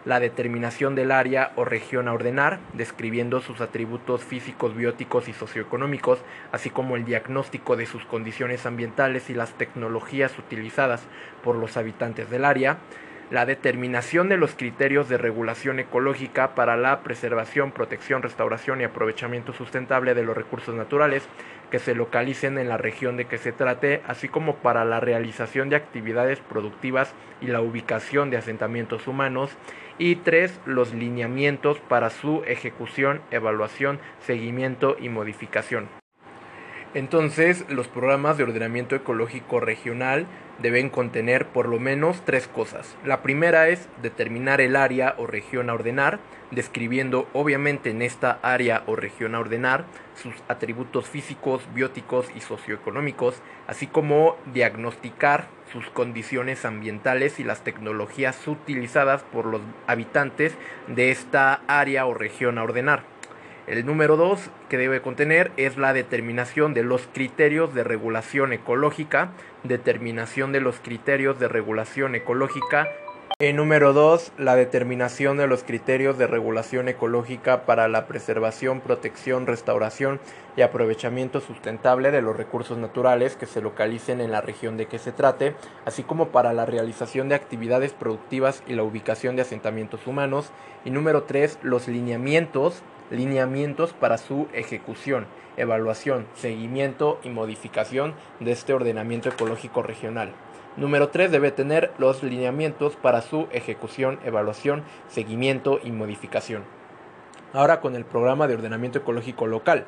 la 0.06 0.20
determinación 0.20 0.94
del 0.94 1.10
área 1.10 1.50
o 1.56 1.64
región 1.64 2.06
a 2.06 2.12
ordenar, 2.12 2.60
describiendo 2.74 3.40
sus 3.40 3.60
atributos 3.60 4.22
físicos, 4.22 4.74
bióticos 4.76 5.28
y 5.28 5.32
socioeconómicos, 5.32 6.20
así 6.52 6.70
como 6.70 6.96
el 6.96 7.04
diagnóstico 7.04 7.74
de 7.74 7.86
sus 7.86 8.04
condiciones 8.04 8.66
ambientales 8.66 9.28
y 9.30 9.34
las 9.34 9.52
tecnologías 9.54 10.38
utilizadas 10.38 11.02
por 11.42 11.56
los 11.56 11.76
habitantes 11.76 12.30
del 12.30 12.44
área, 12.44 12.78
la 13.30 13.44
determinación 13.44 14.28
de 14.28 14.36
los 14.36 14.54
criterios 14.54 15.08
de 15.08 15.18
regulación 15.18 15.80
ecológica 15.80 16.54
para 16.54 16.76
la 16.76 17.00
preservación, 17.00 17.72
protección, 17.72 18.22
restauración 18.22 18.80
y 18.80 18.84
aprovechamiento 18.84 19.52
sustentable 19.52 20.14
de 20.14 20.22
los 20.22 20.36
recursos 20.36 20.76
naturales 20.76 21.28
que 21.70 21.80
se 21.80 21.96
localicen 21.96 22.58
en 22.58 22.68
la 22.68 22.76
región 22.76 23.16
de 23.16 23.24
que 23.24 23.38
se 23.38 23.50
trate, 23.50 24.00
así 24.06 24.28
como 24.28 24.54
para 24.56 24.84
la 24.84 25.00
realización 25.00 25.68
de 25.68 25.74
actividades 25.74 26.38
productivas 26.38 27.12
y 27.40 27.48
la 27.48 27.60
ubicación 27.60 28.30
de 28.30 28.36
asentamientos 28.36 29.08
humanos, 29.08 29.50
y 29.98 30.16
tres, 30.16 30.60
los 30.66 30.92
lineamientos 30.92 31.78
para 31.80 32.10
su 32.10 32.42
ejecución, 32.46 33.20
evaluación, 33.30 33.98
seguimiento 34.20 34.96
y 34.98 35.08
modificación. 35.08 35.88
Entonces, 36.94 37.66
los 37.68 37.88
programas 37.88 38.38
de 38.38 38.44
ordenamiento 38.44 38.94
ecológico 38.94 39.60
regional 39.60 40.26
deben 40.58 40.90
contener 40.90 41.46
por 41.46 41.68
lo 41.68 41.78
menos 41.78 42.22
tres 42.24 42.46
cosas. 42.48 42.96
La 43.04 43.22
primera 43.22 43.68
es 43.68 43.88
determinar 44.02 44.60
el 44.60 44.76
área 44.76 45.14
o 45.18 45.26
región 45.26 45.70
a 45.70 45.74
ordenar, 45.74 46.18
describiendo 46.50 47.28
obviamente 47.32 47.90
en 47.90 48.02
esta 48.02 48.38
área 48.42 48.82
o 48.86 48.96
región 48.96 49.34
a 49.34 49.40
ordenar 49.40 49.84
sus 50.14 50.34
atributos 50.48 51.08
físicos, 51.08 51.62
bióticos 51.74 52.28
y 52.34 52.40
socioeconómicos, 52.40 53.42
así 53.66 53.86
como 53.86 54.36
diagnosticar 54.52 55.48
sus 55.72 55.90
condiciones 55.90 56.64
ambientales 56.64 57.40
y 57.40 57.44
las 57.44 57.62
tecnologías 57.62 58.46
utilizadas 58.46 59.22
por 59.24 59.46
los 59.46 59.60
habitantes 59.86 60.54
de 60.86 61.10
esta 61.10 61.60
área 61.66 62.06
o 62.06 62.14
región 62.14 62.58
a 62.58 62.62
ordenar. 62.62 63.15
El 63.66 63.84
número 63.84 64.16
dos 64.16 64.48
que 64.68 64.78
debe 64.78 65.02
contener 65.02 65.50
es 65.56 65.76
la 65.76 65.92
determinación 65.92 66.72
de 66.72 66.84
los 66.84 67.08
criterios 67.12 67.74
de 67.74 67.82
regulación 67.82 68.52
ecológica, 68.52 69.32
determinación 69.64 70.52
de 70.52 70.60
los 70.60 70.78
criterios 70.78 71.40
de 71.40 71.48
regulación 71.48 72.14
ecológica. 72.14 72.86
El 73.40 73.56
número 73.56 73.92
2, 73.92 74.32
la 74.38 74.54
determinación 74.54 75.36
de 75.36 75.48
los 75.48 75.64
criterios 75.64 76.16
de 76.16 76.28
regulación 76.28 76.88
ecológica 76.88 77.66
para 77.66 77.88
la 77.88 78.06
preservación, 78.06 78.80
protección, 78.80 79.46
restauración 79.46 80.20
y 80.56 80.62
aprovechamiento 80.62 81.40
sustentable 81.40 82.12
de 82.12 82.22
los 82.22 82.36
recursos 82.36 82.78
naturales 82.78 83.34
que 83.34 83.46
se 83.46 83.60
localicen 83.60 84.20
en 84.20 84.30
la 84.30 84.40
región 84.40 84.76
de 84.76 84.86
que 84.86 84.98
se 85.00 85.12
trate, 85.12 85.54
así 85.84 86.04
como 86.04 86.28
para 86.28 86.52
la 86.52 86.66
realización 86.66 87.28
de 87.28 87.34
actividades 87.34 87.92
productivas 87.92 88.62
y 88.68 88.74
la 88.74 88.84
ubicación 88.84 89.34
de 89.34 89.42
asentamientos 89.42 90.06
humanos. 90.06 90.52
Y 90.84 90.90
número 90.90 91.24
3, 91.24 91.58
los 91.62 91.88
lineamientos 91.88 92.82
lineamientos 93.10 93.92
para 93.92 94.18
su 94.18 94.48
ejecución, 94.52 95.26
evaluación, 95.56 96.26
seguimiento 96.34 97.18
y 97.22 97.30
modificación 97.30 98.14
de 98.40 98.52
este 98.52 98.72
ordenamiento 98.72 99.28
ecológico 99.28 99.82
regional. 99.82 100.32
Número 100.76 101.08
3 101.08 101.30
debe 101.30 101.52
tener 101.52 101.92
los 101.96 102.22
lineamientos 102.22 102.96
para 102.96 103.22
su 103.22 103.48
ejecución, 103.50 104.18
evaluación, 104.24 104.82
seguimiento 105.08 105.80
y 105.82 105.90
modificación. 105.90 106.64
Ahora 107.54 107.80
con 107.80 107.96
el 107.96 108.04
programa 108.04 108.46
de 108.46 108.54
ordenamiento 108.54 108.98
ecológico 108.98 109.46
local. 109.46 109.86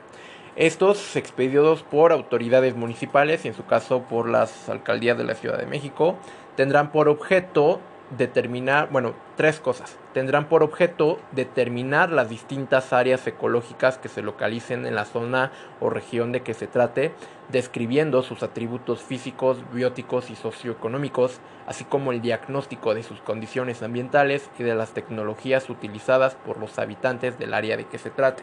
Estos 0.56 1.14
expedidos 1.14 1.82
por 1.82 2.10
autoridades 2.10 2.74
municipales 2.74 3.44
y 3.44 3.48
en 3.48 3.54
su 3.54 3.66
caso 3.66 4.02
por 4.02 4.28
las 4.28 4.68
alcaldías 4.68 5.18
de 5.18 5.24
la 5.24 5.34
Ciudad 5.34 5.58
de 5.58 5.66
México 5.66 6.16
tendrán 6.56 6.90
por 6.90 7.08
objeto 7.08 7.80
determinar, 8.16 8.88
bueno, 8.90 9.14
tres 9.36 9.60
cosas. 9.60 9.96
Tendrán 10.14 10.48
por 10.48 10.62
objeto 10.62 11.18
determinar 11.32 12.10
las 12.10 12.28
distintas 12.28 12.92
áreas 12.92 13.26
ecológicas 13.26 13.98
que 13.98 14.08
se 14.08 14.22
localicen 14.22 14.86
en 14.86 14.94
la 14.94 15.04
zona 15.04 15.52
o 15.80 15.90
región 15.90 16.32
de 16.32 16.42
que 16.42 16.54
se 16.54 16.66
trate, 16.66 17.12
describiendo 17.50 18.22
sus 18.22 18.42
atributos 18.42 19.02
físicos, 19.02 19.58
bióticos 19.72 20.30
y 20.30 20.36
socioeconómicos, 20.36 21.40
así 21.66 21.84
como 21.84 22.12
el 22.12 22.22
diagnóstico 22.22 22.94
de 22.94 23.02
sus 23.02 23.20
condiciones 23.20 23.82
ambientales 23.82 24.50
y 24.58 24.62
de 24.62 24.74
las 24.74 24.92
tecnologías 24.92 25.68
utilizadas 25.68 26.34
por 26.34 26.58
los 26.58 26.78
habitantes 26.78 27.38
del 27.38 27.54
área 27.54 27.76
de 27.76 27.86
que 27.86 27.98
se 27.98 28.10
trate. 28.10 28.42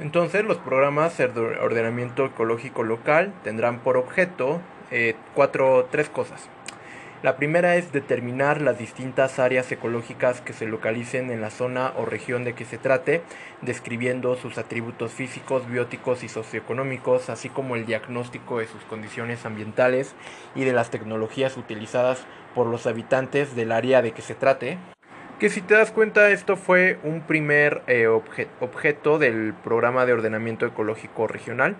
Entonces, 0.00 0.44
los 0.44 0.56
programas 0.56 1.18
de 1.18 1.26
ordenamiento 1.26 2.24
ecológico 2.24 2.82
local 2.82 3.34
tendrán 3.44 3.80
por 3.80 3.98
objeto 3.98 4.60
eh, 4.90 5.14
cuatro, 5.34 5.88
tres 5.90 6.08
cosas. 6.08 6.48
La 7.22 7.36
primera 7.36 7.76
es 7.76 7.92
determinar 7.92 8.62
las 8.62 8.78
distintas 8.78 9.38
áreas 9.38 9.70
ecológicas 9.70 10.40
que 10.40 10.54
se 10.54 10.66
localicen 10.66 11.30
en 11.30 11.42
la 11.42 11.50
zona 11.50 11.92
o 11.98 12.06
región 12.06 12.44
de 12.44 12.54
que 12.54 12.64
se 12.64 12.78
trate, 12.78 13.20
describiendo 13.60 14.36
sus 14.36 14.56
atributos 14.56 15.12
físicos, 15.12 15.68
bióticos 15.68 16.24
y 16.24 16.30
socioeconómicos, 16.30 17.28
así 17.28 17.50
como 17.50 17.76
el 17.76 17.84
diagnóstico 17.84 18.58
de 18.58 18.68
sus 18.68 18.82
condiciones 18.84 19.44
ambientales 19.44 20.14
y 20.54 20.64
de 20.64 20.72
las 20.72 20.88
tecnologías 20.88 21.58
utilizadas 21.58 22.24
por 22.54 22.66
los 22.66 22.86
habitantes 22.86 23.54
del 23.54 23.72
área 23.72 24.00
de 24.00 24.12
que 24.12 24.22
se 24.22 24.34
trate. 24.34 24.78
Que 25.38 25.50
si 25.50 25.60
te 25.60 25.74
das 25.74 25.90
cuenta, 25.90 26.30
esto 26.30 26.56
fue 26.56 26.98
un 27.02 27.20
primer 27.20 27.82
eh, 27.86 28.06
objeto 28.06 29.18
del 29.18 29.52
programa 29.62 30.06
de 30.06 30.14
ordenamiento 30.14 30.64
ecológico 30.64 31.26
regional. 31.26 31.76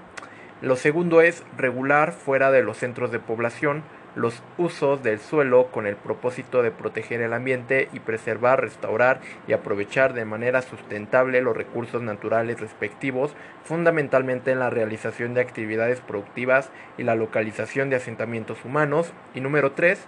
Lo 0.61 0.77
segundo 0.77 1.23
es 1.23 1.43
regular 1.57 2.13
fuera 2.13 2.51
de 2.51 2.63
los 2.63 2.77
centros 2.77 3.11
de 3.11 3.21
población 3.21 3.83
los 4.15 4.43
usos 4.59 5.03
del 5.03 5.21
suelo 5.21 5.67
con 5.67 5.87
el 5.87 5.97
propósito 5.97 6.63
de 6.63 6.71
proteger 6.71 7.21
el 7.21 7.33
ambiente 7.33 7.89
y 7.93 8.01
preservar, 8.01 8.61
restaurar 8.61 9.21
y 9.47 9.53
aprovechar 9.53 10.15
de 10.15 10.25
manera 10.25 10.63
sustentable 10.63 11.41
los 11.41 11.57
recursos 11.57 12.03
naturales 12.03 12.61
respectivos, 12.61 13.35
fundamentalmente 13.65 14.51
en 14.51 14.59
la 14.59 14.71
realización 14.71 15.35
de 15.35 15.41
actividades 15.41 16.01
productivas 16.01 16.71
y 16.99 17.05
la 17.05 17.15
localización 17.15 17.91
de 17.91 17.97
asentamientos 17.97 18.65
humanos. 18.65 19.13
Y 19.35 19.41
número 19.41 19.73
3, 19.73 20.07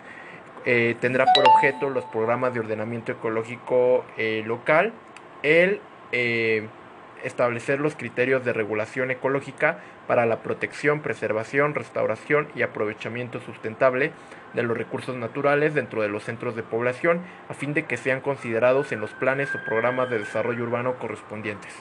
eh, 0.64 0.96
tendrá 1.00 1.26
por 1.34 1.44
objeto 1.48 1.90
los 1.90 2.04
programas 2.06 2.54
de 2.54 2.60
ordenamiento 2.60 3.12
ecológico 3.12 4.04
eh, 4.16 4.42
local, 4.46 4.92
el 5.42 5.80
eh, 6.12 6.68
establecer 7.24 7.80
los 7.80 7.94
criterios 7.94 8.44
de 8.44 8.52
regulación 8.52 9.10
ecológica 9.10 9.78
para 10.06 10.26
la 10.26 10.38
protección, 10.42 11.00
preservación, 11.00 11.74
restauración 11.74 12.48
y 12.54 12.62
aprovechamiento 12.62 13.40
sustentable 13.40 14.12
de 14.54 14.62
los 14.62 14.76
recursos 14.76 15.16
naturales 15.16 15.74
dentro 15.74 16.02
de 16.02 16.08
los 16.08 16.24
centros 16.24 16.56
de 16.56 16.62
población 16.62 17.20
a 17.48 17.54
fin 17.54 17.74
de 17.74 17.84
que 17.84 17.96
sean 17.96 18.20
considerados 18.20 18.92
en 18.92 19.00
los 19.00 19.10
planes 19.10 19.54
o 19.54 19.64
programas 19.64 20.10
de 20.10 20.18
desarrollo 20.18 20.64
urbano 20.64 20.94
correspondientes. 20.98 21.72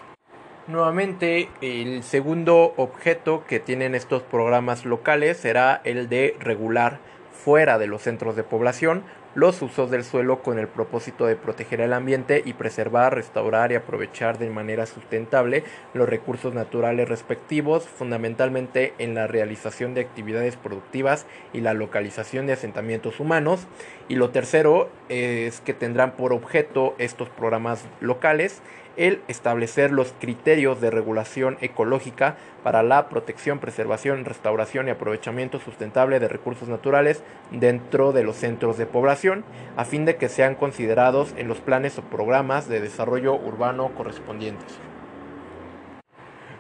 Nuevamente, 0.68 1.50
el 1.62 2.04
segundo 2.04 2.74
objeto 2.78 3.44
que 3.48 3.60
tienen 3.60 3.96
estos 3.96 4.22
programas 4.22 4.86
locales 4.86 5.38
será 5.38 5.82
el 5.84 6.08
de 6.08 6.36
regular 6.40 7.00
fuera 7.32 7.80
de 7.80 7.88
los 7.88 8.04
centros 8.04 8.36
de 8.36 8.44
población 8.44 9.04
los 9.34 9.62
usos 9.62 9.90
del 9.90 10.04
suelo 10.04 10.42
con 10.42 10.60
el 10.60 10.68
propósito 10.68 11.26
de 11.26 11.36
proteger 11.36 11.82
el 11.82 11.94
ambiente 11.94 12.42
y 12.46 12.54
preservar, 12.54 13.16
restaurar 13.16 13.72
y 13.72 13.76
aprovechar 13.76 14.38
de 14.38 14.50
manera 14.50 14.86
sustentable 14.86 15.64
los 15.94 16.10
recursos 16.10 16.54
naturales 16.54 17.08
respectivos, 17.08 17.88
fundamentalmente 17.88 18.94
en 18.98 19.16
la 19.16 19.28
realización 19.28 19.94
de 19.94 20.02
actividades 20.02 20.58
productivas 20.58 21.26
y 21.54 21.62
la 21.62 21.74
localización 21.74 22.48
de 22.48 22.54
asentamientos 22.54 23.20
humanos. 23.20 23.68
Y 24.10 24.16
lo 24.16 24.32
tercero 24.32 24.90
es 25.10 25.62
que 25.62 25.74
tendrán 25.74 26.12
por 26.12 26.34
objeto 26.34 26.96
estos 26.98 27.30
programas 27.30 27.86
locales 28.02 28.62
el 28.98 29.22
establecer 29.28 29.92
los 29.92 30.14
criterios 30.20 30.82
de 30.82 30.92
regulación 30.92 31.58
ecológica 31.62 32.36
para 32.64 32.84
la 32.84 33.10
protección, 33.10 33.60
preservación, 33.60 34.26
restauración 34.26 34.88
y 34.88 34.92
aprovechamiento 34.92 35.60
sustentable 35.60 36.20
de 36.20 36.28
recursos 36.28 36.68
naturales 36.70 37.24
dentro 37.52 38.12
de 38.12 38.24
los 38.24 38.36
centros 38.36 38.78
de 38.78 38.86
población, 38.86 39.44
a 39.78 39.86
fin 39.86 40.06
de 40.06 40.16
que 40.16 40.30
sean 40.30 40.56
considerados 40.56 41.34
en 41.38 41.48
los 41.48 41.60
planes 41.60 41.98
o 41.98 42.04
programas 42.04 42.68
de 42.68 42.82
desarrollo 42.82 43.36
urbano 43.36 43.92
correspondientes. 43.96 44.91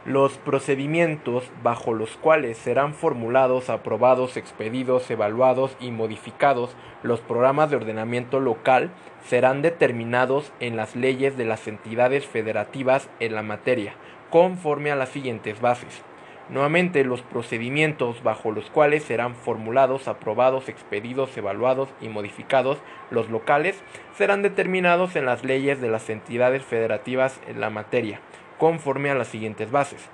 Los 0.06 0.40
procedimientos 0.40 1.44
bajo 1.62 1.94
los 1.94 2.18
cuales 2.18 2.58
serán 2.58 2.96
formulados, 2.96 3.70
aprobados, 3.70 4.36
expedidos, 4.36 5.12
evaluados 5.12 5.78
y 5.80 5.92
modificados 5.92 6.76
los 7.04 7.20
programas 7.20 7.70
de 7.70 7.76
ordenamiento 7.76 8.40
local 8.40 8.90
serán 9.24 9.62
determinados 9.62 10.54
en 10.60 10.76
las 10.76 10.96
leyes 10.96 11.38
de 11.38 11.46
las 11.46 11.68
entidades 11.68 12.26
federativas 12.26 13.12
en 13.20 13.36
la 13.36 13.44
materia, 13.44 13.94
conforme 14.32 14.90
a 14.90 14.96
las 14.96 15.10
siguientes 15.10 15.62
bases. 15.62 16.02
Nuevamente, 16.50 17.04
los 17.04 17.22
procedimientos 17.22 18.24
bajo 18.24 18.52
los 18.52 18.72
cuales 18.72 19.04
serán 19.04 19.36
formulados, 19.36 20.08
aprobados, 20.08 20.68
expedidos, 20.68 21.38
evaluados 21.38 21.90
y 22.02 22.10
modificados 22.10 22.80
los 23.12 23.30
locales 23.30 23.80
serán 24.18 24.42
determinados 24.42 25.16
en 25.16 25.28
las 25.28 25.46
leyes 25.46 25.80
de 25.80 25.90
las 25.90 26.10
entidades 26.10 26.64
federativas 26.64 27.40
en 27.48 27.62
la 27.62 27.70
materia 27.70 28.20
conforme 28.62 29.10
a 29.10 29.16
las 29.16 29.30
siguientes 29.30 29.72
bases. 29.72 30.08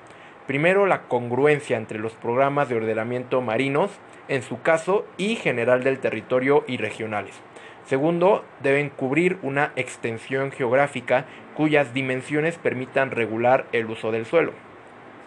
Primero, 0.48 0.86
la 0.86 1.02
congruencia 1.10 1.76
entre 1.76 2.00
los 2.00 2.14
programas 2.14 2.70
de 2.70 2.78
ordenamiento 2.78 3.42
marinos, 3.42 3.92
en 4.30 4.42
su 4.42 4.62
caso, 4.62 5.06
y 5.18 5.36
general 5.36 5.84
del 5.84 6.00
territorio 6.00 6.64
y 6.66 6.78
regionales. 6.78 7.36
Segundo, 7.84 8.46
deben 8.64 8.90
cubrir 8.90 9.38
una 9.42 9.74
extensión 9.76 10.54
geográfica 10.54 11.26
cuyas 11.58 11.94
dimensiones 11.94 12.58
permitan 12.58 13.12
regular 13.12 13.66
el 13.74 13.88
uso 13.88 14.14
del 14.14 14.26
suelo. 14.26 14.54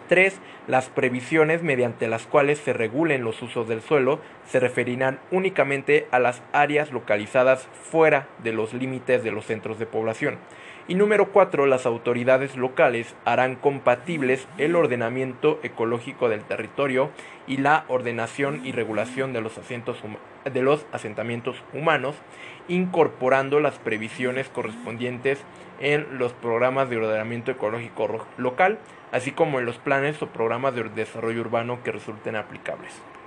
3. 0.07 0.39
Las 0.67 0.89
previsiones 0.89 1.63
mediante 1.63 2.07
las 2.07 2.27
cuales 2.27 2.59
se 2.59 2.73
regulen 2.73 3.23
los 3.23 3.41
usos 3.41 3.67
del 3.67 3.81
suelo 3.81 4.19
se 4.45 4.59
referirán 4.59 5.19
únicamente 5.31 6.07
a 6.11 6.19
las 6.19 6.41
áreas 6.53 6.91
localizadas 6.91 7.67
fuera 7.89 8.27
de 8.43 8.53
los 8.53 8.73
límites 8.73 9.23
de 9.23 9.31
los 9.31 9.45
centros 9.45 9.79
de 9.79 9.85
población. 9.85 10.37
Y 10.87 10.95
número 10.95 11.31
4. 11.31 11.67
Las 11.67 11.85
autoridades 11.85 12.57
locales 12.57 13.15
harán 13.23 13.55
compatibles 13.55 14.47
el 14.57 14.75
ordenamiento 14.75 15.59
ecológico 15.63 16.27
del 16.27 16.43
territorio 16.43 17.11
y 17.47 17.57
la 17.57 17.85
ordenación 17.87 18.65
y 18.65 18.71
regulación 18.71 19.31
de 19.31 19.41
los, 19.41 19.59
de 20.43 20.61
los 20.61 20.85
asentamientos 20.91 21.63
humanos, 21.73 22.15
incorporando 22.67 23.59
las 23.59 23.77
previsiones 23.77 24.49
correspondientes 24.49 25.39
en 25.79 26.17
los 26.17 26.33
programas 26.33 26.89
de 26.89 26.97
ordenamiento 26.97 27.51
ecológico 27.51 28.27
local, 28.37 28.77
así 29.11 29.31
como 29.31 29.59
en 29.59 29.65
los 29.65 29.77
planes 29.77 30.21
o 30.21 30.27
programas 30.27 30.75
de 30.75 30.83
desarrollo 30.83 31.41
urbano 31.41 31.83
que 31.83 31.91
resulten 31.91 32.35
aplicables. 32.35 32.93